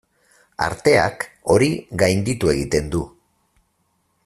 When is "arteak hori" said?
0.67-1.69